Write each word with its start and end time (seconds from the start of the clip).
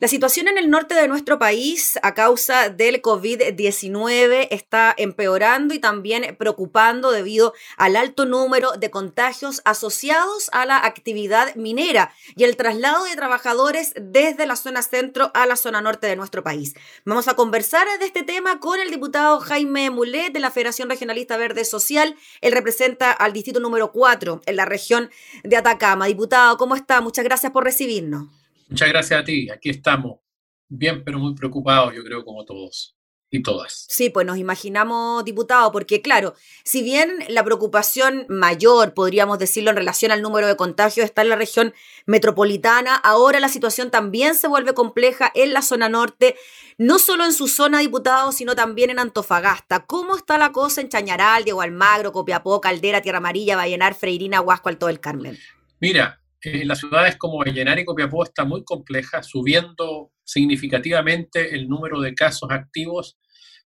La 0.00 0.06
situación 0.06 0.46
en 0.46 0.58
el 0.58 0.70
norte 0.70 0.94
de 0.94 1.08
nuestro 1.08 1.40
país 1.40 1.98
a 2.04 2.14
causa 2.14 2.68
del 2.68 3.02
COVID-19 3.02 4.46
está 4.52 4.94
empeorando 4.96 5.74
y 5.74 5.80
también 5.80 6.36
preocupando 6.38 7.10
debido 7.10 7.52
al 7.76 7.96
alto 7.96 8.24
número 8.24 8.70
de 8.78 8.92
contagios 8.92 9.60
asociados 9.64 10.50
a 10.52 10.66
la 10.66 10.76
actividad 10.86 11.52
minera 11.56 12.14
y 12.36 12.44
el 12.44 12.56
traslado 12.56 13.06
de 13.06 13.16
trabajadores 13.16 13.92
desde 14.00 14.46
la 14.46 14.54
zona 14.54 14.82
centro 14.82 15.32
a 15.34 15.46
la 15.46 15.56
zona 15.56 15.80
norte 15.80 16.06
de 16.06 16.14
nuestro 16.14 16.44
país. 16.44 16.74
Vamos 17.04 17.26
a 17.26 17.34
conversar 17.34 17.88
de 17.98 18.06
este 18.06 18.22
tema 18.22 18.60
con 18.60 18.78
el 18.78 18.92
diputado 18.92 19.40
Jaime 19.40 19.90
Mulet 19.90 20.32
de 20.32 20.38
la 20.38 20.52
Federación 20.52 20.88
Regionalista 20.88 21.36
Verde 21.36 21.64
Social. 21.64 22.14
Él 22.40 22.52
representa 22.52 23.10
al 23.10 23.32
distrito 23.32 23.58
número 23.58 23.90
4 23.90 24.42
en 24.46 24.54
la 24.54 24.64
región 24.64 25.10
de 25.42 25.56
Atacama. 25.56 26.06
Diputado, 26.06 26.56
¿cómo 26.56 26.76
está? 26.76 27.00
Muchas 27.00 27.24
gracias 27.24 27.50
por 27.50 27.64
recibirnos. 27.64 28.37
Muchas 28.68 28.88
gracias 28.88 29.20
a 29.20 29.24
ti. 29.24 29.50
Aquí 29.50 29.70
estamos 29.70 30.18
bien, 30.68 31.02
pero 31.04 31.18
muy 31.18 31.34
preocupados, 31.34 31.94
yo 31.94 32.04
creo, 32.04 32.24
como 32.24 32.44
todos 32.44 32.94
y 33.30 33.42
todas. 33.42 33.86
Sí, 33.88 34.08
pues 34.10 34.26
nos 34.26 34.38
imaginamos, 34.38 35.24
diputado, 35.24 35.70
porque 35.70 36.00
claro, 36.00 36.34
si 36.64 36.82
bien 36.82 37.18
la 37.28 37.44
preocupación 37.44 38.24
mayor, 38.28 38.94
podríamos 38.94 39.38
decirlo, 39.38 39.70
en 39.70 39.76
relación 39.76 40.10
al 40.12 40.22
número 40.22 40.46
de 40.46 40.56
contagios 40.56 41.04
está 41.04 41.22
en 41.22 41.28
la 41.28 41.36
región 41.36 41.74
metropolitana, 42.06 42.94
ahora 42.94 43.38
la 43.40 43.48
situación 43.48 43.90
también 43.90 44.34
se 44.34 44.48
vuelve 44.48 44.72
compleja 44.72 45.30
en 45.34 45.52
la 45.52 45.62
zona 45.62 45.88
norte, 45.88 46.36
no 46.78 46.98
solo 46.98 47.24
en 47.24 47.32
su 47.32 47.48
zona, 47.48 47.80
diputado, 47.80 48.32
sino 48.32 48.54
también 48.54 48.90
en 48.90 48.98
Antofagasta. 48.98 49.84
¿Cómo 49.84 50.16
está 50.16 50.38
la 50.38 50.52
cosa 50.52 50.80
en 50.80 50.88
Chañaral, 50.88 51.44
Diego 51.44 51.60
Almagro, 51.60 52.12
Copiapó, 52.12 52.60
Caldera, 52.60 53.02
Tierra 53.02 53.18
Amarilla, 53.18 53.56
Vallenar, 53.56 53.94
Freirina, 53.94 54.40
Huasco, 54.40 54.70
Alto 54.70 54.86
del 54.86 55.00
Carmen? 55.00 55.38
Mira, 55.80 56.20
eh, 56.40 56.64
las 56.64 56.78
ciudades 56.78 57.16
como 57.16 57.38
Vallenar 57.38 57.78
y 57.78 57.84
Copiapó 57.84 58.22
está 58.24 58.44
muy 58.44 58.62
compleja, 58.64 59.22
subiendo 59.22 60.12
significativamente 60.24 61.54
el 61.54 61.68
número 61.68 62.00
de 62.00 62.14
casos 62.14 62.50
activos 62.50 63.18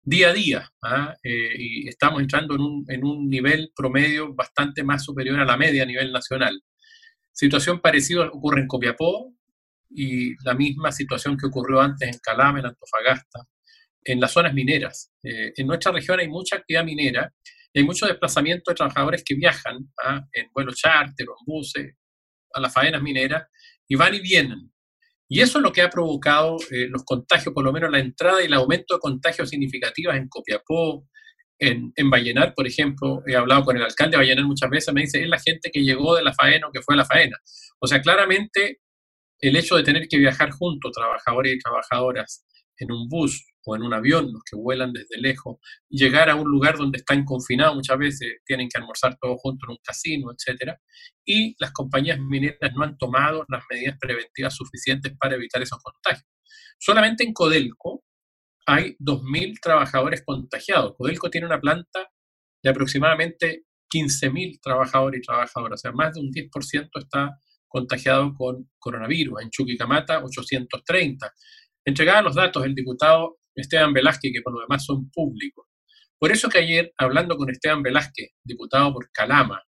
día 0.01 0.29
a 0.29 0.33
día. 0.33 0.71
¿ah? 0.81 1.15
Eh, 1.23 1.53
y 1.57 1.87
estamos 1.87 2.21
entrando 2.21 2.55
en 2.55 2.61
un, 2.61 2.85
en 2.89 3.05
un, 3.05 3.29
nivel 3.29 3.71
promedio 3.75 4.33
bastante 4.33 4.83
más 4.83 5.03
superior 5.03 5.39
a 5.39 5.45
la 5.45 5.57
media 5.57 5.83
a 5.83 5.85
nivel 5.85 6.11
nacional. 6.11 6.61
Situación 7.31 7.79
parecida 7.79 8.27
ocurre 8.27 8.61
en 8.61 8.67
Copiapó 8.67 9.33
y 9.89 10.33
la 10.43 10.53
misma 10.53 10.91
situación 10.91 11.37
que 11.37 11.47
ocurrió 11.47 11.79
antes 11.79 12.09
en 12.09 12.19
Calama, 12.19 12.59
en 12.59 12.65
Antofagasta, 12.65 13.43
en 14.03 14.19
las 14.19 14.31
zonas 14.31 14.53
mineras. 14.53 15.11
Eh, 15.23 15.53
en 15.55 15.67
nuestra 15.67 15.91
región 15.91 16.19
hay 16.19 16.27
mucha 16.27 16.57
actividad 16.57 16.83
minera 16.83 17.31
y 17.71 17.79
hay 17.79 17.85
mucho 17.85 18.07
desplazamiento 18.07 18.71
de 18.71 18.75
trabajadores 18.75 19.23
que 19.23 19.35
viajan 19.35 19.77
¿ah? 20.03 20.21
en 20.33 20.47
vuelos 20.53 20.75
charter 20.75 21.27
o 21.29 21.35
en 21.39 21.45
buses 21.45 21.95
a 22.53 22.59
las 22.59 22.73
faenas 22.73 23.01
mineras 23.01 23.43
y 23.87 23.95
van 23.95 24.13
y 24.13 24.19
vienen. 24.19 24.71
Y 25.29 25.41
eso 25.41 25.59
es 25.59 25.63
lo 25.63 25.73
que 25.73 25.81
ha 25.81 25.89
provocado 25.89 26.57
eh, 26.71 26.87
los 26.89 27.03
contagios, 27.03 27.53
por 27.53 27.63
lo 27.63 27.73
menos 27.73 27.91
la 27.91 27.99
entrada 27.99 28.41
y 28.41 28.45
el 28.45 28.53
aumento 28.53 28.95
de 28.95 28.99
contagios 28.99 29.49
significativos 29.49 30.15
en 30.15 30.29
Copiapó, 30.29 31.05
en, 31.59 31.91
en 31.95 32.09
Vallenar, 32.09 32.53
por 32.55 32.65
ejemplo. 32.65 33.21
He 33.27 33.35
hablado 33.35 33.65
con 33.65 33.75
el 33.75 33.83
alcalde 33.83 34.11
de 34.11 34.23
Vallenar 34.23 34.45
muchas 34.45 34.69
veces, 34.69 34.93
me 34.93 35.01
dice, 35.01 35.21
es 35.21 35.27
la 35.27 35.39
gente 35.39 35.69
que 35.71 35.83
llegó 35.83 36.15
de 36.15 36.23
la 36.23 36.33
faena 36.33 36.67
o 36.67 36.71
que 36.71 36.81
fue 36.81 36.95
a 36.95 36.97
la 36.97 37.05
faena. 37.05 37.37
O 37.79 37.87
sea, 37.87 38.01
claramente 38.01 38.79
el 39.39 39.55
hecho 39.55 39.75
de 39.75 39.83
tener 39.83 40.07
que 40.07 40.17
viajar 40.17 40.51
juntos, 40.51 40.91
trabajadores 40.93 41.55
y 41.55 41.59
trabajadoras, 41.59 42.45
en 42.79 42.91
un 42.91 43.07
bus 43.07 43.45
o 43.65 43.75
en 43.75 43.83
un 43.83 43.93
avión, 43.93 44.31
los 44.31 44.41
que 44.49 44.55
vuelan 44.55 44.93
desde 44.93 45.19
lejos, 45.19 45.57
llegar 45.89 46.29
a 46.29 46.35
un 46.35 46.49
lugar 46.49 46.77
donde 46.77 46.99
están 46.99 47.25
confinados 47.25 47.75
muchas 47.75 47.97
veces, 47.97 48.37
tienen 48.45 48.69
que 48.69 48.79
almorzar 48.79 49.17
todos 49.19 49.37
juntos 49.41 49.67
en 49.67 49.71
un 49.71 49.79
casino, 49.83 50.31
etc. 50.31 50.73
Y 51.25 51.55
las 51.59 51.71
compañías 51.73 52.19
mineras 52.19 52.71
no 52.75 52.83
han 52.83 52.97
tomado 52.97 53.45
las 53.49 53.63
medidas 53.69 53.97
preventivas 53.99 54.55
suficientes 54.55 55.13
para 55.19 55.35
evitar 55.35 55.61
esos 55.61 55.79
contagios. 55.81 56.27
Solamente 56.79 57.23
en 57.23 57.33
Codelco 57.33 58.03
hay 58.65 58.95
2.000 58.99 59.59
trabajadores 59.61 60.23
contagiados. 60.25 60.95
Codelco 60.97 61.29
tiene 61.29 61.47
una 61.47 61.59
planta 61.59 62.09
de 62.63 62.69
aproximadamente 62.69 63.63
15.000 63.93 64.59
trabajadores 64.61 65.19
y 65.19 65.25
trabajadoras, 65.25 65.79
o 65.79 65.81
sea, 65.81 65.91
más 65.91 66.13
de 66.13 66.21
un 66.21 66.31
10% 66.31 66.89
está 66.95 67.37
contagiado 67.67 68.33
con 68.33 68.69
coronavirus. 68.79 69.41
En 69.41 69.49
Chuquicamata, 69.49 70.23
830. 70.23 71.33
Entregaba 71.87 72.21
los 72.21 72.35
datos 72.35 72.65
el 72.65 72.75
diputado 72.75 73.37
Esteban 73.55 73.93
Velázquez, 73.93 74.33
que 74.33 74.41
por 74.41 74.53
lo 74.53 74.59
demás 74.59 74.83
son 74.83 75.09
públicos. 75.09 75.65
Por 76.19 76.33
eso 76.33 76.49
que 76.49 76.57
ayer, 76.57 76.91
hablando 76.97 77.37
con 77.37 77.49
Esteban 77.49 77.81
Velázquez, 77.81 78.31
diputado 78.43 78.91
por 78.93 79.09
Calama, 79.09 79.63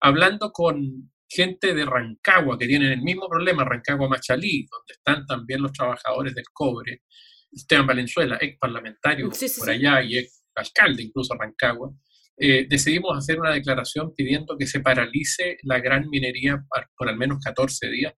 hablando 0.00 0.50
con 0.50 1.12
gente 1.28 1.74
de 1.74 1.84
Rancagua, 1.84 2.56
que 2.58 2.66
tienen 2.66 2.92
el 2.92 3.02
mismo 3.02 3.28
problema, 3.28 3.66
Rancagua 3.66 4.08
Machalí, 4.08 4.66
donde 4.70 4.92
están 4.94 5.26
también 5.26 5.60
los 5.60 5.72
trabajadores 5.72 6.34
del 6.34 6.46
cobre, 6.54 7.02
Esteban 7.50 7.86
Valenzuela, 7.86 8.38
ex 8.40 8.58
parlamentario 8.58 9.28
por 9.58 9.68
allá 9.68 10.02
y 10.02 10.16
ex 10.16 10.44
alcalde 10.54 11.02
incluso 11.02 11.34
Rancagua, 11.34 11.90
eh, 12.38 12.66
decidimos 12.66 13.16
hacer 13.18 13.38
una 13.38 13.52
declaración 13.52 14.14
pidiendo 14.14 14.56
que 14.56 14.66
se 14.66 14.80
paralice 14.80 15.58
la 15.64 15.80
gran 15.80 16.08
minería 16.08 16.64
por 16.96 17.10
al 17.10 17.18
menos 17.18 17.40
14 17.44 17.90
días 17.90 18.14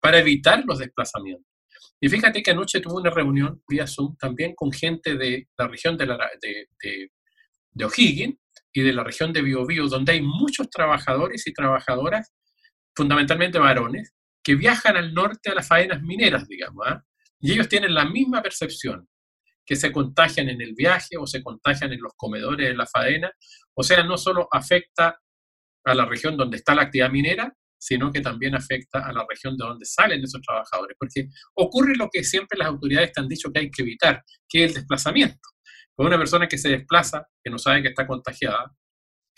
para 0.00 0.20
evitar 0.20 0.62
los 0.64 0.78
desplazamientos. 0.78 1.55
Y 2.00 2.08
fíjate 2.08 2.42
que 2.42 2.50
anoche 2.50 2.80
tuve 2.80 3.00
una 3.00 3.10
reunión 3.10 3.62
vía 3.68 3.86
Zoom 3.86 4.16
también 4.16 4.54
con 4.54 4.70
gente 4.70 5.16
de 5.16 5.48
la 5.56 5.68
región 5.68 5.96
de, 5.96 7.10
O'Higgins 7.84 8.36
y 8.72 8.82
de 8.82 8.92
la 8.92 9.02
región 9.02 9.32
de 9.32 9.42
Biobío, 9.42 9.88
donde 9.88 10.12
hay 10.12 10.22
muchos 10.22 10.68
trabajadores 10.68 11.46
y 11.46 11.52
trabajadoras, 11.52 12.32
fundamentalmente 12.94 13.58
varones, 13.58 14.14
que 14.42 14.54
viajan 14.54 14.96
al 14.96 15.12
norte 15.14 15.50
a 15.50 15.54
las 15.54 15.66
faenas 15.66 16.02
mineras, 16.02 16.46
digamos, 16.46 16.86
¿ah? 16.86 17.02
y 17.40 17.52
ellos 17.52 17.68
tienen 17.68 17.94
la 17.94 18.04
misma 18.04 18.42
percepción, 18.42 19.08
que 19.64 19.76
se 19.76 19.90
contagian 19.90 20.48
en 20.48 20.60
el 20.60 20.74
viaje 20.74 21.16
o 21.18 21.26
se 21.26 21.42
contagian 21.42 21.92
en 21.92 22.00
los 22.00 22.12
comedores 22.16 22.68
de 22.68 22.74
la 22.74 22.86
faena, 22.86 23.32
o 23.74 23.82
sea, 23.82 24.04
no 24.04 24.16
solo 24.16 24.48
afecta 24.52 25.18
a 25.84 25.94
la 25.94 26.04
región 26.04 26.36
donde 26.36 26.58
está 26.58 26.74
la 26.74 26.82
actividad 26.82 27.10
minera, 27.10 27.52
sino 27.78 28.10
que 28.10 28.20
también 28.20 28.54
afecta 28.54 29.06
a 29.06 29.12
la 29.12 29.24
región 29.28 29.56
de 29.56 29.66
donde 29.66 29.84
salen 29.84 30.22
esos 30.22 30.40
trabajadores, 30.40 30.96
porque 30.98 31.28
ocurre 31.54 31.94
lo 31.96 32.08
que 32.10 32.24
siempre 32.24 32.58
las 32.58 32.68
autoridades 32.68 33.12
te 33.12 33.20
han 33.20 33.28
dicho 33.28 33.50
que 33.52 33.60
hay 33.60 33.70
que 33.70 33.82
evitar, 33.82 34.22
que 34.48 34.64
es 34.64 34.70
el 34.70 34.74
desplazamiento. 34.76 35.48
Con 35.94 36.06
una 36.06 36.18
persona 36.18 36.46
que 36.46 36.58
se 36.58 36.68
desplaza, 36.68 37.26
que 37.42 37.50
no 37.50 37.58
sabe 37.58 37.82
que 37.82 37.88
está 37.88 38.06
contagiada, 38.06 38.74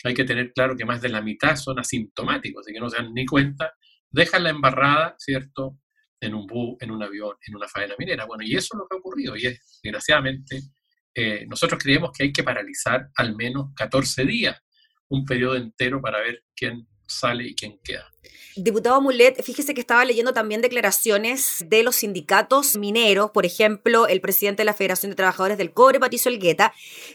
hay 0.03 0.13
que 0.13 0.23
tener 0.23 0.53
claro 0.53 0.75
que 0.75 0.85
más 0.85 1.01
de 1.01 1.09
la 1.09 1.21
mitad 1.21 1.55
son 1.55 1.79
asintomáticos, 1.79 2.67
y 2.69 2.73
que 2.73 2.79
no 2.79 2.89
se 2.89 2.97
dan 2.97 3.13
ni 3.13 3.25
cuenta, 3.25 3.73
dejan 4.09 4.43
la 4.43 4.49
embarrada, 4.49 5.15
¿cierto?, 5.17 5.77
en 6.21 6.33
un 6.33 6.45
bus, 6.47 6.75
en 6.81 6.91
un 6.91 7.01
avión, 7.01 7.35
en 7.47 7.55
una 7.55 7.67
faena 7.67 7.95
minera. 7.97 8.25
Bueno, 8.25 8.43
y 8.43 8.53
eso 8.55 8.69
es 8.73 8.77
lo 8.77 8.87
que 8.87 8.95
ha 8.95 8.99
ocurrido, 8.99 9.37
y 9.37 9.45
es, 9.45 9.79
desgraciadamente, 9.81 10.61
eh, 11.15 11.45
nosotros 11.47 11.81
creemos 11.81 12.11
que 12.11 12.23
hay 12.23 12.33
que 12.33 12.43
paralizar 12.43 13.09
al 13.15 13.35
menos 13.35 13.73
14 13.75 14.25
días, 14.25 14.57
un 15.09 15.25
periodo 15.25 15.55
entero 15.55 16.01
para 16.01 16.19
ver 16.19 16.43
quién 16.55 16.87
sale 17.09 17.47
y 17.47 17.55
quién 17.55 17.79
queda. 17.83 18.09
Diputado 18.55 18.99
Mulet, 18.99 19.41
fíjese 19.41 19.73
que 19.73 19.79
estaba 19.79 20.03
leyendo 20.03 20.33
también 20.33 20.61
declaraciones 20.61 21.63
de 21.65 21.83
los 21.83 21.97
sindicatos 21.97 22.75
mineros, 22.75 23.31
por 23.31 23.45
ejemplo, 23.45 24.07
el 24.07 24.19
presidente 24.19 24.61
de 24.61 24.65
la 24.65 24.73
Federación 24.73 25.11
de 25.11 25.15
Trabajadores 25.15 25.57
del 25.57 25.71
Cobre, 25.71 25.99
Patricio 25.99 26.29
Elgueta, 26.29 26.73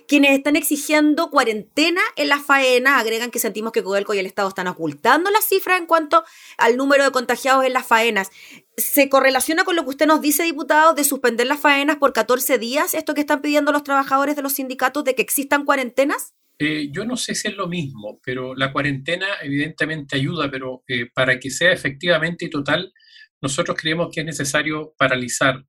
quienes 0.09 0.33
están 0.33 0.57
exigiendo 0.57 1.31
cuarentena 1.31 2.01
en 2.17 2.29
la 2.29 2.41
faena, 2.41 2.99
agregan 2.99 3.31
que 3.31 3.39
sentimos 3.39 3.73
que 3.73 3.83
Codelco 3.83 4.15
y 4.15 4.19
el 4.19 4.27
Estado 4.27 4.49
están 4.49 4.69
ocultando 4.69 5.31
las 5.31 5.45
cifras 5.45 5.79
en 5.79 5.87
cuanto 5.87 6.25
al 6.57 6.77
número 6.77 7.05
de 7.05 7.11
contagiados 7.11 7.67
en 7.67 7.75
las 7.75 7.87
faenas. 7.87 8.31
¿Se 8.79 9.09
correlaciona 9.09 9.65
con 9.65 9.77
lo 9.77 9.83
que 9.83 9.91
usted 9.91 10.07
nos 10.07 10.23
dice, 10.23 10.45
diputado, 10.45 10.95
de 10.95 11.05
suspender 11.05 11.47
las 11.47 11.61
faenas 11.61 11.97
por 11.97 12.13
14 12.13 12.59
días, 12.59 12.95
esto 12.95 13.13
que 13.13 13.21
están 13.21 13.43
pidiendo 13.43 13.71
los 13.71 13.85
trabajadores 13.85 14.35
de 14.35 14.43
los 14.43 14.55
sindicatos, 14.55 15.05
de 15.05 15.15
que 15.15 15.23
existan 15.23 15.65
cuarentenas? 15.65 16.33
Eh, 16.59 16.89
yo 16.93 17.05
no 17.05 17.17
sé 17.17 17.35
si 17.35 17.49
es 17.49 17.57
lo 17.57 17.67
mismo, 17.67 18.21
pero 18.25 18.55
la 18.55 18.73
cuarentena 18.73 19.27
evidentemente 19.43 20.17
ayuda, 20.17 20.51
pero 20.51 20.85
eh, 20.87 21.07
para 21.13 21.39
que 21.39 21.51
sea 21.51 21.73
efectivamente 21.73 22.45
y 22.45 22.51
total, 22.51 22.93
nosotros 23.41 23.77
creemos 23.79 24.09
que 24.13 24.21
es 24.21 24.27
necesario 24.27 24.95
paralizar 24.97 25.65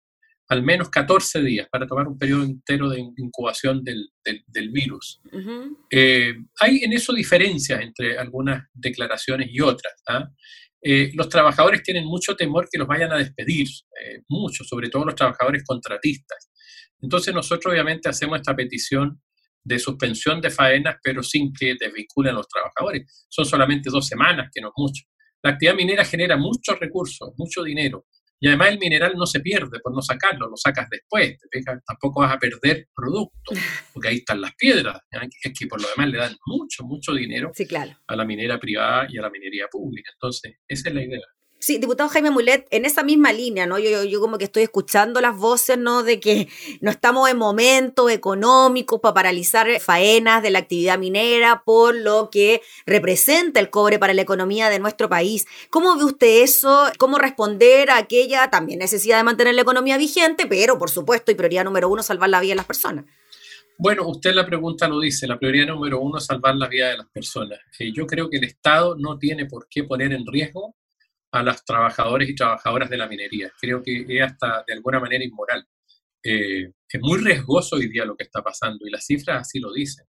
al 0.48 0.62
menos 0.62 0.90
14 0.90 1.42
días 1.42 1.68
para 1.72 1.88
tomar 1.88 2.08
un 2.08 2.20
periodo 2.20 2.44
entero 2.44 2.88
de 2.88 3.00
incubación 3.00 3.84
del, 3.84 4.10
del, 4.24 4.70
virus. 4.70 5.20
Eh, 5.90 6.36
hay 6.60 6.84
en 6.84 6.94
eso 6.94 7.14
diferencias 7.14 7.82
entre 7.82 8.20
algunas 8.20 8.64
declaraciones 8.72 9.50
y 9.52 9.60
otras. 9.62 9.94
¿ah? 10.08 10.30
los 11.14 11.30
trabajadores 11.30 11.82
tienen 11.82 12.06
mucho 12.06 12.36
temor 12.36 12.68
que 12.72 12.78
los 12.78 12.88
vayan 12.88 13.12
a 13.12 13.18
despedir, 13.18 13.68
mucho, 14.30 14.64
sobre 14.64 14.90
todo 14.90 15.04
los 15.06 15.16
trabajadores 15.16 15.64
contratistas. 15.66 16.52
Entonces 17.02 17.34
nosotros 17.34 17.72
obviamente 17.72 18.08
hacemos 18.08 18.38
esta 18.38 18.56
petición 18.56 19.20
de 19.66 19.80
suspensión 19.80 20.40
de 20.40 20.52
faenas, 20.52 20.96
pero 21.04 21.24
sin 21.24 21.52
que 21.52 21.76
desvinculen 21.80 22.34
a 22.34 22.38
los 22.38 22.48
trabajadores. 22.48 23.26
Son 23.28 23.46
solamente 23.46 23.90
dos 23.92 24.08
semanas, 24.08 24.50
que 24.54 24.62
no 24.62 24.68
es 24.70 24.74
mucho. 24.78 25.04
La 25.44 25.52
actividad 25.52 25.76
minera 25.76 26.06
genera 26.06 26.38
muchos 26.38 26.80
recursos, 26.80 27.34
mucho 27.38 27.64
dinero, 27.64 28.06
y 28.40 28.48
además 28.48 28.70
el 28.70 28.80
mineral 28.80 29.14
no 29.16 29.26
se 29.26 29.40
pierde 29.40 29.80
por 29.80 29.94
no 29.94 30.02
sacarlo, 30.02 30.48
lo 30.50 30.58
sacas 30.58 30.88
después, 30.90 31.38
tampoco 31.86 32.22
vas 32.22 32.34
a 32.34 32.40
perder 32.40 32.88
producto, 32.94 33.52
porque 33.94 34.10
ahí 34.10 34.16
están 34.18 34.42
las 34.42 34.54
piedras, 34.56 35.00
es 35.44 35.54
que 35.58 35.68
por 35.68 35.82
lo 35.82 35.88
demás 35.90 36.10
le 36.10 36.18
dan 36.18 36.36
mucho, 36.46 36.84
mucho 36.84 37.14
dinero 37.14 37.52
sí, 37.54 37.66
claro. 37.66 37.98
a 38.08 38.16
la 38.16 38.26
minera 38.26 38.60
privada 38.60 39.08
y 39.10 39.18
a 39.18 39.22
la 39.22 39.30
minería 39.30 39.68
pública. 39.72 40.12
Entonces, 40.14 40.58
esa 40.68 40.90
es 40.90 40.96
la 40.96 41.04
idea. 41.04 41.26
Sí, 41.66 41.80
diputado 41.80 42.08
Jaime 42.10 42.30
Mulet, 42.30 42.68
en 42.70 42.86
esa 42.86 43.02
misma 43.02 43.34
línea, 43.34 43.66
¿no? 43.66 43.80
Yo, 43.80 44.20
como 44.22 44.38
que 44.38 44.44
estoy 44.44 44.62
escuchando 44.62 45.20
las 45.20 45.36
voces, 45.36 45.80
¿no? 45.80 46.04
De 46.04 46.20
que 46.20 46.48
no 46.80 46.92
estamos 46.92 47.28
en 47.28 47.38
momentos 47.38 48.12
económicos 48.12 49.00
para 49.00 49.16
paralizar 49.16 49.68
faenas 49.80 50.44
de 50.44 50.52
la 50.52 50.60
actividad 50.60 51.00
minera 51.00 51.64
por 51.66 51.96
lo 51.96 52.30
que 52.30 52.62
representa 52.86 53.60
el 53.60 53.72
cobre 53.72 53.98
para 53.98 54.14
la 54.14 54.22
economía 54.22 54.70
de 54.70 54.78
nuestro 54.78 55.10
país. 55.10 55.48
¿Cómo 55.72 55.98
ve 55.98 56.04
usted 56.04 56.44
eso? 56.44 56.84
¿Cómo 57.00 57.18
responder 57.18 57.90
a 57.90 57.98
aquella 57.98 58.52
también 58.52 58.78
necesidad 58.78 59.18
de 59.18 59.24
mantener 59.24 59.56
la 59.56 59.64
economía 59.64 59.98
vigente, 59.98 60.46
pero 60.46 60.78
por 60.78 60.92
supuesto, 60.92 61.32
y 61.32 61.36
prioridad 61.36 61.64
número 61.64 61.90
uno, 61.90 62.04
salvar 62.04 62.30
la 62.30 62.42
vida 62.42 62.52
de 62.52 62.58
las 62.58 62.68
personas? 62.68 63.06
Bueno, 63.80 64.08
usted 64.08 64.36
la 64.36 64.46
pregunta 64.46 64.88
lo 64.88 65.00
dice, 65.00 65.26
la 65.26 65.40
prioridad 65.40 65.66
número 65.66 66.00
uno 66.00 66.20
es 66.20 66.26
salvar 66.26 66.58
la 66.58 66.68
vida 66.68 66.90
de 66.90 66.98
las 66.98 67.08
personas. 67.08 67.58
Eh, 67.80 67.92
yo 67.92 68.06
creo 68.06 68.30
que 68.30 68.38
el 68.38 68.44
Estado 68.44 68.96
no 69.00 69.18
tiene 69.18 69.48
por 69.48 69.68
qué 69.68 69.84
poner 69.84 70.14
en 70.14 70.28
riesgo 70.28 70.76
a 71.36 71.44
los 71.44 71.64
trabajadores 71.64 72.30
y 72.30 72.36
trabajadoras 72.36 72.90
de 72.90 72.98
la 72.98 73.08
minería. 73.08 73.52
Creo 73.60 73.82
que 73.84 74.06
es 74.08 74.22
hasta 74.22 74.64
de 74.66 74.74
alguna 74.74 75.00
manera 75.00 75.24
inmoral. 75.24 75.66
Eh, 76.24 76.72
es 76.90 77.02
muy 77.02 77.20
riesgoso 77.20 77.76
hoy 77.76 77.88
día 77.90 78.06
lo 78.06 78.16
que 78.16 78.24
está 78.24 78.42
pasando 78.42 78.88
y 78.88 78.92
las 78.92 79.06
cifras 79.06 79.42
así 79.42 79.60
lo 79.60 79.72
dicen. 79.74 80.06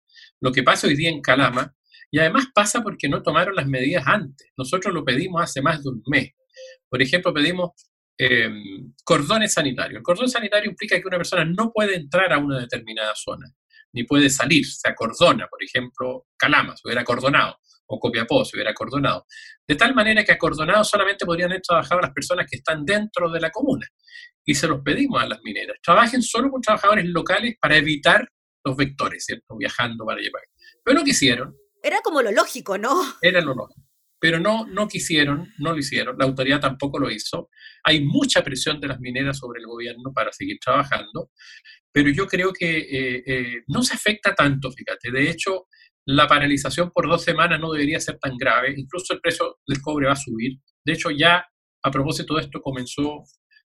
Lo 0.41 0.51
que 0.53 0.63
pasa 0.63 0.87
hoy 0.87 0.97
día 0.97 1.11
en 1.11 1.21
Calama, 1.21 1.75
y 2.11 2.19
además 2.19 2.47
pasa 2.53 2.83
porque 2.83 3.09
no 3.09 3.23
tomaron 3.23 3.55
las 3.55 3.67
medidas 3.67 4.05
antes. 4.07 4.49
Nosotros 4.57 4.93
lo 4.93 5.05
pedimos 5.05 5.43
hace 5.43 5.63
más 5.63 5.83
de 5.83 5.91
un 5.91 6.03
mes. 6.07 6.33
Por 6.89 7.01
ejemplo, 7.01 7.33
pedimos 7.33 7.71
em, 8.19 8.93
cordones 9.05 9.53
sanitarios. 9.53 9.99
El 9.99 10.03
cordón 10.03 10.29
sanitario 10.29 10.71
implica 10.71 11.01
que 11.01 11.07
una 11.07 11.19
persona 11.19 11.45
no 11.45 11.71
puede 11.73 11.95
entrar 11.95 12.33
a 12.33 12.39
una 12.39 12.59
determinada 12.59 13.13
zona, 13.15 13.47
ni 13.93 14.05
puede 14.05 14.29
salir, 14.29 14.67
se 14.67 14.89
acordona, 14.89 15.47
por 15.49 15.63
ejemplo, 15.63 16.27
Calama, 16.37 16.77
se 16.77 16.83
hubiera 16.85 17.03
acordonado 17.03 17.59
o 17.93 17.99
Copiapó 17.99 18.45
se 18.45 18.57
hubiera 18.57 18.71
acordonado. 18.71 19.27
De 19.67 19.75
tal 19.75 19.95
manera 19.95 20.25
que 20.25 20.33
acordonado 20.33 20.85
solamente 20.85 21.27
podrían 21.27 21.51
haber 21.51 21.63
trabajado 21.63 22.01
las 22.01 22.13
personas 22.13 22.47
que 22.49 22.59
están 22.59 22.85
dentro 22.85 23.31
de 23.31 23.41
la 23.41 23.51
comuna. 23.51 23.87
Y 24.45 24.55
se 24.55 24.69
los 24.69 24.81
pedimos 24.83 25.21
a 25.21 25.27
las 25.27 25.41
mineras. 25.43 25.77
Trabajen 25.83 26.23
solo 26.23 26.51
con 26.51 26.61
trabajadores 26.61 27.05
locales 27.07 27.57
para 27.61 27.77
evitar 27.77 28.29
los 28.65 28.77
vectores, 28.77 29.25
¿cierto? 29.25 29.57
Viajando 29.57 30.05
para 30.05 30.21
llevar. 30.21 30.43
Pero 30.85 30.99
no 31.01 31.05
quisieron. 31.05 31.57
Era 31.83 32.01
como 32.01 32.23
lo 32.23 32.31
lógico, 32.31 32.79
¿no? 32.79 32.95
Era 33.21 33.41
lo 33.41 33.55
lógico. 33.55 33.83
Pero 34.21 34.39
no, 34.39 34.67
no 34.67 34.87
quisieron, 34.87 35.49
no 35.59 35.73
lo 35.73 35.79
hicieron. 35.79 36.17
La 36.19 36.27
autoridad 36.27 36.61
tampoco 36.61 36.99
lo 36.99 37.11
hizo. 37.11 37.49
Hay 37.85 38.05
mucha 38.05 38.45
presión 38.45 38.79
de 38.81 38.87
las 38.87 39.01
mineras 39.01 39.39
sobre 39.39 39.61
el 39.61 39.67
gobierno 39.67 40.13
para 40.15 40.31
seguir 40.31 40.59
trabajando. 40.61 41.31
Pero 41.91 42.11
yo 42.11 42.27
creo 42.27 42.53
que 42.53 42.79
eh, 42.79 43.23
eh, 43.27 43.63
no 43.67 43.83
se 43.83 43.95
afecta 43.95 44.35
tanto, 44.35 44.71
fíjate. 44.71 45.11
De 45.11 45.29
hecho, 45.29 45.67
la 46.07 46.27
paralización 46.27 46.91
por 46.91 47.09
dos 47.09 47.23
semanas 47.23 47.61
no 47.61 47.73
debería 47.73 48.01
ser 48.01 48.19
tan 48.19 48.37
grave, 48.37 48.75
incluso 48.77 49.15
el 49.15 49.21
precio 49.21 49.59
del 49.67 49.81
cobre 49.81 50.07
va 50.07 50.13
a 50.13 50.17
subir. 50.17 50.59
De 50.85 50.93
hecho, 50.93 51.11
ya 51.11 51.45
a 51.83 51.91
propósito 51.91 52.35
de 52.35 52.43
esto 52.43 52.61
comenzó 52.61 53.23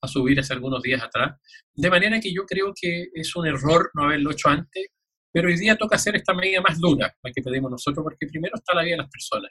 a 0.01 0.09
subir 0.09 0.39
hace 0.39 0.53
algunos 0.53 0.83
días 0.83 1.03
atrás, 1.03 1.37
de 1.75 1.91
manera 1.91 2.21
que 2.21 2.33
yo 2.33 2.45
creo 2.47 2.73
que 2.81 3.09
es 3.13 3.35
un 3.35 3.47
error 3.47 3.91
no 3.95 4.05
haberlo 4.05 4.31
hecho 4.31 4.49
antes, 4.49 4.87
pero 5.33 5.49
hoy 5.49 5.57
día 5.57 5.77
toca 5.77 5.97
hacer 5.97 6.17
esta 6.17 6.35
medida 6.35 6.61
más 6.61 6.79
dura, 6.79 7.15
la 7.23 7.33
que 7.33 7.43
pedimos 7.43 7.71
nosotros, 7.71 8.03
porque 8.05 8.27
primero 8.27 8.57
está 8.57 8.75
la 8.75 8.83
vida 8.83 8.93
de 8.93 9.03
las 9.03 9.11
personas. 9.11 9.51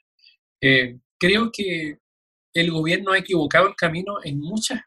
Eh, 0.62 0.98
creo 1.20 1.52
que 1.52 1.98
el 2.54 2.72
gobierno 2.72 3.12
ha 3.12 3.20
equivocado 3.20 3.68
el 3.68 3.76
camino 3.76 4.18
en 4.24 4.40
muchas 4.40 4.82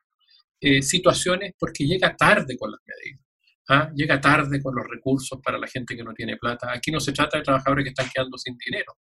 eh, 0.60 0.82
situaciones 0.82 1.54
porque 1.58 1.86
llega 1.86 2.16
tarde 2.16 2.56
con 2.58 2.70
las 2.70 2.80
medidas. 2.84 3.29
¿Ah? 3.70 3.90
llega 3.94 4.20
tarde 4.20 4.60
con 4.62 4.74
los 4.74 4.86
recursos 4.88 5.40
para 5.42 5.58
la 5.58 5.66
gente 5.66 5.96
que 5.96 6.02
no 6.02 6.12
tiene 6.12 6.36
plata. 6.36 6.72
Aquí 6.72 6.90
no 6.90 7.00
se 7.00 7.12
trata 7.12 7.38
de 7.38 7.44
trabajadores 7.44 7.84
que 7.84 7.90
están 7.90 8.10
quedando 8.12 8.36
sin 8.36 8.56
dinero, 8.58 8.98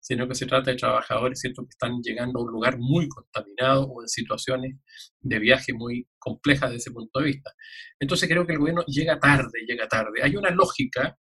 sino 0.00 0.26
que 0.28 0.34
se 0.34 0.46
trata 0.46 0.70
de 0.70 0.76
trabajadores 0.76 1.40
¿cierto? 1.40 1.62
que 1.62 1.70
están 1.70 2.00
llegando 2.02 2.38
a 2.38 2.42
un 2.42 2.52
lugar 2.52 2.78
muy 2.78 3.08
contaminado 3.08 3.84
o 3.84 4.02
en 4.02 4.08
situaciones 4.08 4.76
de 5.20 5.38
viaje 5.38 5.72
muy 5.72 6.06
complejas 6.18 6.70
desde 6.70 6.78
ese 6.78 6.90
punto 6.92 7.18
de 7.20 7.26
vista. 7.26 7.52
Entonces 7.98 8.28
creo 8.28 8.46
que 8.46 8.52
el 8.52 8.58
gobierno 8.58 8.84
llega 8.86 9.18
tarde, 9.18 9.66
llega 9.66 9.88
tarde. 9.88 10.22
Hay 10.22 10.36
una 10.36 10.50
lógica 10.50 11.18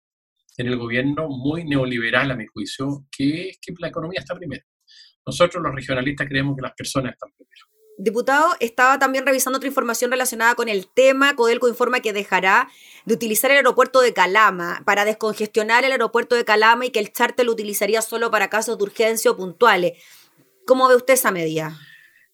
en 0.58 0.68
el 0.68 0.78
gobierno 0.78 1.28
muy 1.30 1.64
neoliberal, 1.64 2.32
a 2.32 2.36
mi 2.36 2.46
juicio, 2.46 3.08
que 3.12 3.50
es 3.50 3.60
que 3.62 3.74
la 3.80 3.88
economía 3.88 4.20
está 4.20 4.36
primero. 4.36 4.64
Nosotros 5.26 5.64
los 5.64 5.74
regionalistas 5.74 6.28
creemos 6.28 6.56
que 6.56 6.62
las 6.62 6.74
personas 6.74 7.14
están 7.14 7.32
primero. 7.36 7.71
Diputado, 8.04 8.56
estaba 8.60 8.98
también 8.98 9.28
revisando 9.28 9.58
otra 9.58 9.68
información 9.68 10.10
relacionada 10.10 10.56
con 10.56 10.70
el 10.70 10.88
tema. 10.88 11.36
Codelco 11.36 11.70
informa 11.70 12.00
que 12.00 12.14
dejará 12.14 12.68
de 13.06 13.14
utilizar 13.14 13.52
el 13.52 13.58
aeropuerto 13.58 14.02
de 14.02 14.12
Calama 14.12 14.82
para 14.86 15.06
descongestionar 15.06 15.86
el 15.86 15.92
aeropuerto 15.92 16.34
de 16.34 16.44
Calama 16.44 16.88
y 16.88 16.90
que 16.90 16.98
el 16.98 17.14
charter 17.14 17.46
lo 17.46 17.52
utilizaría 17.52 18.02
solo 18.02 18.32
para 18.32 18.50
casos 18.50 18.80
de 18.80 18.86
urgencia 18.86 19.30
o 19.30 19.38
puntuales. 19.38 20.04
¿Cómo 20.66 20.88
ve 20.88 20.96
usted 20.96 21.14
esa 21.14 21.30
medida? 21.30 21.78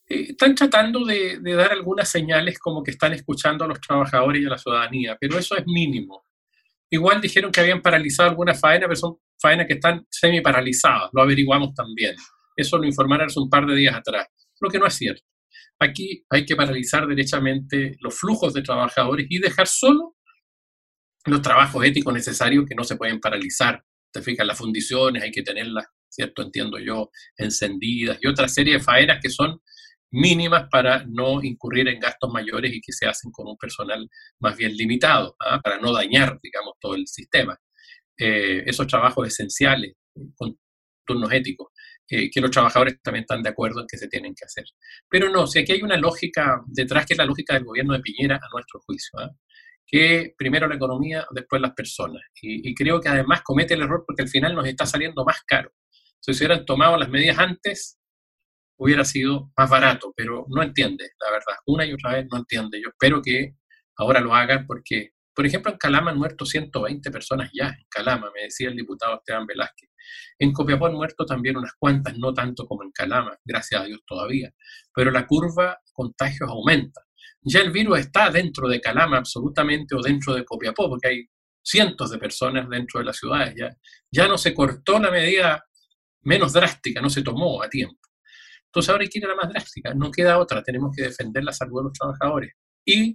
Eh, 0.07 0.27
están 0.29 0.55
tratando 0.55 1.03
de, 1.03 1.37
dar 1.41 1.73
algunas 1.73 2.07
señales 2.07 2.59
como 2.59 2.81
que 2.81 2.91
están 2.91 3.11
escuchando 3.11 3.65
a 3.65 3.67
los 3.67 3.81
trabajadores 3.81 4.41
y 4.41 4.45
a 4.45 4.51
la 4.51 4.57
ciudadanía, 4.57 5.17
pero 5.19 5.37
eso 5.37 5.57
es 5.57 5.65
mínimo. 5.67 6.23
Igual 6.89 7.19
dijeron 7.19 7.51
que 7.51 7.59
habían 7.59 7.81
paralizado 7.81 8.29
algunas 8.29 8.57
faenas, 8.57 8.87
pero 8.87 8.95
son 8.95 9.17
faenas 9.37 9.67
que 9.67 9.73
están 9.73 10.07
semi 10.09 10.39
paralizadas, 10.39 11.09
lo 11.11 11.21
averiguamos 11.21 11.73
también. 11.73 12.15
Eso 12.55 12.77
lo 12.77 12.85
informaron 12.85 13.27
hace 13.27 13.41
un 13.41 13.49
par 13.49 13.65
de 13.65 13.75
días 13.75 13.95
atrás, 13.95 14.27
lo 14.61 14.69
que 14.69 14.79
no 14.79 14.87
es 14.87 14.93
cierto. 14.93 15.27
Aquí 15.79 16.25
hay 16.29 16.45
que 16.45 16.55
paralizar 16.55 17.07
derechamente 17.07 17.95
los 17.99 18.17
flujos 18.17 18.53
de 18.53 18.61
trabajadores 18.61 19.27
y 19.29 19.39
dejar 19.39 19.67
solo 19.67 20.15
los 21.25 21.41
trabajos 21.41 21.85
éticos 21.85 22.13
necesarios 22.13 22.65
que 22.67 22.75
no 22.75 22.83
se 22.83 22.95
pueden 22.95 23.19
paralizar. 23.19 23.83
Te 24.11 24.21
fijas, 24.21 24.47
las 24.47 24.57
fundiciones 24.57 25.23
hay 25.23 25.31
que 25.31 25.43
tenerlas, 25.43 25.85
¿cierto? 26.09 26.41
Entiendo 26.41 26.79
yo, 26.79 27.11
encendidas 27.37 28.17
y 28.21 28.27
otra 28.27 28.47
serie 28.47 28.75
de 28.75 28.79
faenas 28.79 29.19
que 29.21 29.29
son 29.29 29.59
mínimas 30.11 30.67
para 30.71 31.03
no 31.05 31.43
incurrir 31.43 31.87
en 31.89 31.99
gastos 31.99 32.31
mayores 32.31 32.73
y 32.73 32.81
que 32.81 32.93
se 32.93 33.05
hacen 33.05 33.31
con 33.31 33.47
un 33.47 33.57
personal 33.57 34.07
más 34.39 34.55
bien 34.55 34.75
limitado, 34.75 35.35
¿ah? 35.39 35.59
para 35.61 35.79
no 35.79 35.91
dañar, 35.91 36.39
digamos, 36.41 36.73
todo 36.79 36.95
el 36.95 37.05
sistema. 37.07 37.57
Eh, 38.17 38.63
esos 38.65 38.87
trabajos 38.87 39.27
esenciales 39.27 39.93
con 40.35 40.57
turnos 41.05 41.31
éticos 41.31 41.67
que 42.07 42.41
los 42.41 42.51
trabajadores 42.51 43.01
también 43.01 43.23
están 43.23 43.43
de 43.43 43.49
acuerdo 43.49 43.81
en 43.81 43.87
que 43.87 43.97
se 43.97 44.07
tienen 44.07 44.33
que 44.33 44.45
hacer. 44.45 44.63
Pero 45.09 45.29
no, 45.29 45.45
si 45.45 45.59
aquí 45.59 45.73
hay 45.73 45.81
una 45.81 45.97
lógica 45.97 46.61
detrás 46.67 47.05
que 47.05 47.13
es 47.13 47.17
la 47.17 47.25
lógica 47.25 47.53
del 47.53 47.65
gobierno 47.65 47.93
de 47.93 47.99
Piñera, 47.99 48.37
a 48.37 48.49
nuestro 48.53 48.79
juicio, 48.79 49.19
¿ah? 49.19 49.29
que 49.87 50.33
primero 50.37 50.67
la 50.67 50.75
economía, 50.75 51.25
después 51.31 51.61
las 51.61 51.73
personas. 51.73 52.21
Y, 52.41 52.75
creo 52.75 52.99
que 52.99 53.09
además 53.09 53.41
comete 53.43 53.73
el 53.73 53.81
error 53.81 54.03
porque 54.05 54.23
al 54.23 54.27
final 54.27 54.53
nos 54.53 54.67
está 54.67 54.85
saliendo 54.85 55.23
más 55.23 55.41
caro. 55.47 55.71
Si 56.19 56.33
se 56.33 56.45
hubieran 56.45 56.65
tomado 56.65 56.97
las 56.97 57.09
medidas 57.09 57.39
antes, 57.39 57.97
hubiera 58.77 59.05
sido 59.05 59.51
más 59.57 59.69
barato, 59.69 60.13
pero 60.15 60.45
no 60.49 60.61
entiende, 60.61 61.09
la 61.19 61.31
verdad. 61.31 61.55
Una 61.65 61.85
y 61.85 61.93
otra 61.93 62.15
vez 62.15 62.27
no 62.29 62.37
entiende. 62.37 62.81
Yo 62.81 62.89
espero 62.89 63.21
que 63.21 63.55
ahora 63.95 64.19
lo 64.19 64.35
hagan 64.35 64.67
porque, 64.67 65.11
por 65.37 65.45
ejemplo, 65.45 65.71
en 65.71 65.77
Calama 65.77 66.09
han 66.09 66.17
muerto 66.17 66.47
120 66.47 67.11
personas 67.11 67.51
ya, 67.53 67.67
en 67.67 67.85
Calama, 67.91 68.31
me 68.33 68.45
decía 68.45 68.69
el 68.69 68.75
diputado 68.75 69.17
Esteban 69.17 69.45
Velázquez. 69.45 69.91
En 70.39 70.51
Copiapó 70.51 70.87
han 70.87 70.95
muerto 70.95 71.27
también 71.27 71.57
unas 71.57 71.73
cuantas, 71.77 72.17
no 72.17 72.33
tanto 72.33 72.65
como 72.65 72.81
en 72.81 72.89
Calama, 72.89 73.37
gracias 73.45 73.81
a 73.81 73.83
Dios 73.83 73.99
todavía, 74.07 74.51
pero 74.91 75.11
la 75.11 75.27
curva 75.27 75.77
contagios 75.93 76.49
aumenta. 76.49 77.01
Ya 77.39 77.59
el 77.59 77.69
virus 77.69 77.99
está 77.99 78.31
dentro 78.31 78.67
de 78.67 78.81
Calama 78.81 79.19
absolutamente 79.19 79.95
o 79.95 80.01
dentro 80.01 80.33
de 80.33 80.43
Copiapó, 80.43 80.89
porque 80.89 81.07
hay 81.07 81.25
cientos 81.61 82.09
de 82.09 82.17
personas 82.17 82.67
dentro 82.67 82.99
de 82.99 83.05
las 83.05 83.17
ciudades. 83.17 83.53
Ya, 83.55 83.69
ya 84.09 84.27
no 84.27 84.39
se 84.39 84.55
cortó 84.55 84.99
la 84.99 85.11
medida 85.11 85.63
menos 86.23 86.53
drástica, 86.53 86.99
no 86.99 87.11
se 87.11 87.21
tomó 87.21 87.61
a 87.61 87.69
tiempo. 87.69 87.99
Entonces 88.65 88.89
ahora 88.89 89.03
hay 89.03 89.09
que 89.09 89.19
ir 89.19 89.25
a 89.25 89.29
la 89.29 89.35
más 89.35 89.49
drástica, 89.49 89.93
no 89.93 90.09
queda 90.09 90.39
otra, 90.39 90.63
tenemos 90.63 90.95
que 90.95 91.03
defender 91.03 91.43
la 91.43 91.53
salud 91.53 91.81
de 91.81 91.83
los 91.83 91.93
trabajadores 91.93 92.53
y 92.83 93.13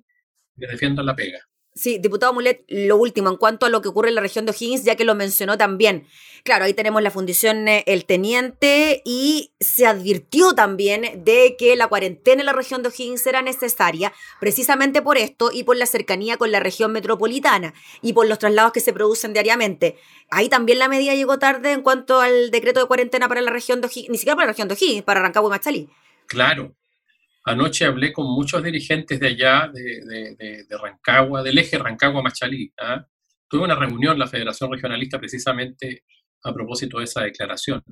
que 0.56 0.68
defiendan 0.68 1.04
la 1.04 1.16
pega. 1.16 1.40
Sí, 1.74 1.98
diputado 1.98 2.34
Mulet, 2.34 2.64
lo 2.68 2.98
último, 2.98 3.30
en 3.30 3.36
cuanto 3.36 3.64
a 3.64 3.70
lo 3.70 3.80
que 3.80 3.88
ocurre 3.88 4.10
en 4.10 4.14
la 4.14 4.20
región 4.20 4.44
de 4.44 4.50
O'Higgins, 4.52 4.84
ya 4.84 4.94
que 4.94 5.04
lo 5.04 5.14
mencionó 5.14 5.56
también. 5.56 6.06
Claro, 6.44 6.66
ahí 6.66 6.74
tenemos 6.74 7.00
la 7.02 7.10
fundición 7.10 7.66
El 7.66 8.04
Teniente 8.04 9.00
y 9.06 9.52
se 9.58 9.86
advirtió 9.86 10.54
también 10.54 11.24
de 11.24 11.56
que 11.56 11.74
la 11.76 11.86
cuarentena 11.86 12.42
en 12.42 12.46
la 12.46 12.52
región 12.52 12.82
de 12.82 12.90
O'Higgins 12.90 13.26
era 13.26 13.40
necesaria 13.40 14.12
precisamente 14.38 15.00
por 15.00 15.16
esto 15.16 15.50
y 15.50 15.62
por 15.62 15.76
la 15.76 15.86
cercanía 15.86 16.36
con 16.36 16.50
la 16.50 16.60
región 16.60 16.92
metropolitana 16.92 17.72
y 18.02 18.12
por 18.12 18.26
los 18.26 18.38
traslados 18.38 18.72
que 18.72 18.80
se 18.80 18.92
producen 18.92 19.32
diariamente. 19.32 19.96
Ahí 20.30 20.50
también 20.50 20.78
la 20.78 20.88
medida 20.88 21.14
llegó 21.14 21.38
tarde 21.38 21.72
en 21.72 21.80
cuanto 21.80 22.20
al 22.20 22.50
decreto 22.50 22.80
de 22.80 22.86
cuarentena 22.86 23.28
para 23.28 23.40
la 23.40 23.50
región 23.50 23.80
de 23.80 23.86
O'Higgins, 23.86 24.10
ni 24.10 24.18
siquiera 24.18 24.36
para 24.36 24.46
la 24.46 24.52
región 24.52 24.68
de 24.68 24.74
O'Higgins, 24.74 25.04
para 25.04 25.22
Rancagua 25.22 25.58
y. 25.72 25.88
Claro, 26.26 26.74
Anoche 27.44 27.84
hablé 27.84 28.12
con 28.12 28.26
muchos 28.26 28.62
dirigentes 28.62 29.18
de 29.18 29.28
allá, 29.28 29.70
de, 29.72 30.66
Rancagua, 30.80 31.42
del 31.42 31.58
eje 31.58 31.78
Rancagua-Machalí. 31.78 32.72
¿ah? 32.80 33.04
Tuve 33.48 33.64
una 33.64 33.74
reunión 33.74 34.14
en 34.14 34.20
la 34.20 34.26
Federación 34.28 34.70
Regionalista 34.70 35.18
precisamente 35.18 36.04
a 36.44 36.52
propósito 36.52 36.98
de 36.98 37.04
esa 37.04 37.22
declaración. 37.22 37.82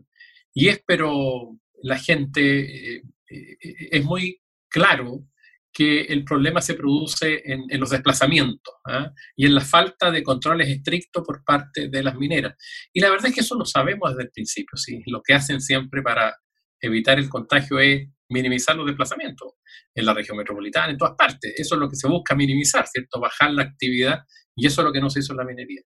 Y 0.54 0.68
es, 0.68 0.82
pero 0.86 1.58
la 1.82 1.98
gente, 1.98 2.96
eh, 2.96 3.02
eh, 3.28 3.56
es 3.90 4.04
muy 4.04 4.40
claro 4.68 5.26
que 5.72 6.02
el 6.02 6.24
problema 6.24 6.60
se 6.60 6.74
produce 6.74 7.42
en, 7.44 7.78
los 7.78 7.90
desplazamientos 7.90 8.74
¿ah? 8.86 9.12
y 9.36 9.46
en 9.46 9.54
la 9.54 9.60
falta 9.60 10.10
de 10.10 10.22
controles 10.22 10.68
estrictos 10.68 11.24
por 11.24 11.44
parte 11.44 11.88
de 11.88 12.02
las 12.02 12.16
mineras. 12.16 12.56
Y 12.92 13.00
la 13.00 13.10
verdad 13.10 13.28
es 13.28 13.34
que 13.34 13.40
eso 13.40 13.56
lo 13.56 13.64
sabemos 13.64 14.10
desde 14.10 14.24
el 14.24 14.30
principio, 14.30 14.76
¿sí? 14.76 15.00
Lo 15.06 15.22
que 15.22 15.34
hacen 15.34 15.60
siempre 15.60 16.02
para 16.02 16.36
evitar 16.80 17.18
el 17.18 17.28
contagio 17.28 17.78
es 17.78 18.08
minimizar 18.30 18.76
los 18.76 18.86
desplazamientos 18.86 19.54
en 19.94 20.06
la 20.06 20.14
región 20.14 20.38
metropolitana, 20.38 20.92
en 20.92 20.98
todas 20.98 21.14
partes. 21.16 21.52
Eso 21.56 21.74
es 21.74 21.80
lo 21.80 21.88
que 21.88 21.96
se 21.96 22.08
busca 22.08 22.34
minimizar, 22.34 22.86
¿cierto? 22.86 23.20
Bajar 23.20 23.52
la 23.52 23.64
actividad 23.64 24.20
y 24.56 24.66
eso 24.66 24.80
es 24.80 24.86
lo 24.86 24.92
que 24.92 25.00
no 25.00 25.10
se 25.10 25.20
hizo 25.20 25.32
en 25.32 25.38
la 25.38 25.44
minería. 25.44 25.82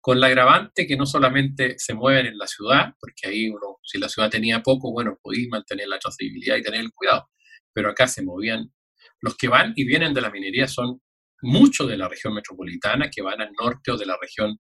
Con 0.00 0.20
la 0.20 0.26
agravante 0.26 0.86
que 0.86 0.96
no 0.96 1.06
solamente 1.06 1.76
se 1.78 1.94
mueven 1.94 2.26
en 2.26 2.38
la 2.38 2.46
ciudad, 2.46 2.92
porque 3.00 3.28
ahí 3.28 3.48
uno, 3.48 3.78
si 3.82 3.98
la 3.98 4.08
ciudad 4.08 4.28
tenía 4.28 4.60
poco, 4.60 4.92
bueno, 4.92 5.18
podéis 5.22 5.48
mantener 5.48 5.88
la 5.88 5.98
trazabilidad 5.98 6.56
y 6.56 6.62
tener 6.62 6.80
el 6.80 6.92
cuidado, 6.92 7.28
pero 7.72 7.90
acá 7.90 8.06
se 8.06 8.22
movían. 8.22 8.72
Los 9.20 9.36
que 9.36 9.48
van 9.48 9.72
y 9.76 9.84
vienen 9.84 10.12
de 10.12 10.20
la 10.20 10.30
minería 10.30 10.68
son 10.68 11.00
muchos 11.42 11.88
de 11.88 11.96
la 11.96 12.08
región 12.08 12.34
metropolitana 12.34 13.08
que 13.10 13.22
van 13.22 13.40
al 13.40 13.52
norte 13.52 13.92
o 13.92 13.96
de 13.96 14.06
la 14.06 14.16
región 14.20 14.58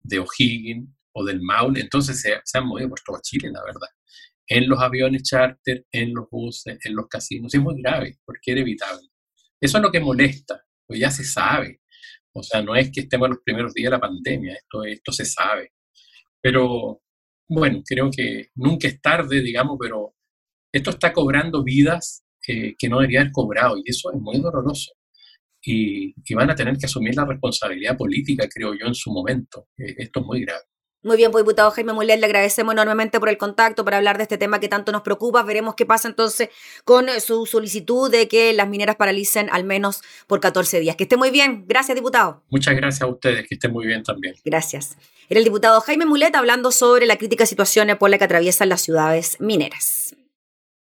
de 0.00 0.18
O'Higgins 0.18 0.88
o 1.12 1.24
del 1.24 1.40
Maule, 1.40 1.80
entonces 1.80 2.20
se, 2.20 2.40
se 2.44 2.58
han 2.58 2.66
movido 2.66 2.88
por 2.88 3.00
todo 3.00 3.20
Chile, 3.22 3.48
la 3.52 3.62
verdad 3.64 3.88
en 4.46 4.68
los 4.68 4.80
aviones 4.80 5.22
charter, 5.22 5.86
en 5.90 6.14
los 6.14 6.28
buses, 6.30 6.78
en 6.84 6.94
los 6.94 7.08
casinos. 7.08 7.54
Es 7.54 7.60
muy 7.60 7.80
grave 7.80 8.18
porque 8.24 8.52
era 8.52 8.60
evitable. 8.60 9.08
Eso 9.60 9.78
es 9.78 9.82
lo 9.82 9.90
que 9.90 10.00
molesta, 10.00 10.62
pues 10.86 11.00
ya 11.00 11.10
se 11.10 11.24
sabe. 11.24 11.80
O 12.32 12.42
sea, 12.42 12.62
no 12.62 12.74
es 12.74 12.90
que 12.90 13.00
estemos 13.02 13.26
en 13.26 13.34
los 13.34 13.42
primeros 13.44 13.72
días 13.72 13.86
de 13.86 13.96
la 13.96 14.00
pandemia, 14.00 14.54
esto, 14.54 14.84
esto 14.84 15.12
se 15.12 15.24
sabe. 15.24 15.72
Pero 16.40 17.02
bueno, 17.48 17.82
creo 17.86 18.10
que 18.10 18.48
nunca 18.56 18.88
es 18.88 19.00
tarde, 19.00 19.40
digamos, 19.40 19.76
pero 19.80 20.14
esto 20.72 20.90
está 20.90 21.12
cobrando 21.12 21.62
vidas 21.62 22.24
eh, 22.46 22.74
que 22.76 22.88
no 22.88 22.98
debería 22.98 23.20
haber 23.20 23.32
cobrado 23.32 23.78
y 23.78 23.82
eso 23.86 24.12
es 24.12 24.20
muy 24.20 24.40
doloroso. 24.40 24.92
Y, 25.62 26.14
y, 26.24 26.34
van 26.34 26.50
a 26.50 26.54
tener 26.54 26.76
que 26.76 26.84
asumir 26.84 27.14
la 27.14 27.24
responsabilidad 27.24 27.96
política, 27.96 28.46
creo 28.52 28.74
yo, 28.74 28.86
en 28.86 28.94
su 28.94 29.10
momento. 29.10 29.68
Eh, 29.78 29.94
esto 29.96 30.20
es 30.20 30.26
muy 30.26 30.42
grave. 30.42 30.64
Muy 31.04 31.18
bien, 31.18 31.30
pues 31.30 31.44
diputado 31.44 31.70
Jaime 31.70 31.92
Mulet, 31.92 32.18
le 32.18 32.24
agradecemos 32.24 32.72
enormemente 32.72 33.20
por 33.20 33.28
el 33.28 33.36
contacto 33.36 33.84
para 33.84 33.98
hablar 33.98 34.16
de 34.16 34.22
este 34.22 34.38
tema 34.38 34.58
que 34.58 34.70
tanto 34.70 34.90
nos 34.90 35.02
preocupa. 35.02 35.42
Veremos 35.42 35.74
qué 35.74 35.84
pasa 35.84 36.08
entonces 36.08 36.48
con 36.84 37.08
su 37.20 37.44
solicitud 37.44 38.10
de 38.10 38.26
que 38.26 38.54
las 38.54 38.68
mineras 38.68 38.96
paralicen 38.96 39.50
al 39.52 39.64
menos 39.64 40.00
por 40.26 40.40
14 40.40 40.80
días. 40.80 40.96
Que 40.96 41.02
esté 41.02 41.18
muy 41.18 41.30
bien. 41.30 41.66
Gracias, 41.68 41.94
diputado. 41.94 42.42
Muchas 42.48 42.74
gracias 42.74 43.02
a 43.02 43.06
ustedes, 43.06 43.46
que 43.46 43.56
estén 43.56 43.70
muy 43.70 43.84
bien 43.84 44.02
también. 44.02 44.34
Gracias. 44.46 44.96
Era 45.28 45.38
el 45.38 45.44
diputado 45.44 45.78
Jaime 45.82 46.06
Mulet 46.06 46.34
hablando 46.34 46.72
sobre 46.72 47.04
la 47.04 47.16
crítica 47.16 47.44
situación 47.44 47.94
por 47.98 48.08
la 48.08 48.16
que 48.16 48.24
atraviesan 48.24 48.70
las 48.70 48.80
ciudades 48.80 49.36
mineras. 49.40 50.16